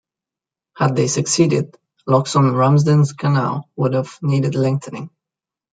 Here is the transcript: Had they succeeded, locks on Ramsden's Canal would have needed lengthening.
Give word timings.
Had 0.77 0.95
they 0.95 1.05
succeeded, 1.05 1.77
locks 2.07 2.35
on 2.35 2.55
Ramsden's 2.55 3.13
Canal 3.13 3.69
would 3.75 3.93
have 3.93 4.17
needed 4.23 4.55
lengthening. 4.55 5.11